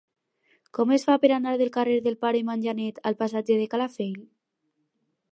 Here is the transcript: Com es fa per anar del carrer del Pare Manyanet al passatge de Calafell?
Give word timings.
Com 0.75 0.93
es 0.95 1.03
fa 1.09 1.17
per 1.25 1.29
anar 1.35 1.51
del 1.61 1.69
carrer 1.75 1.97
del 2.07 2.17
Pare 2.25 2.41
Manyanet 2.47 2.97
al 3.09 3.17
passatge 3.19 3.57
de 3.61 3.67
Calafell? 3.75 4.17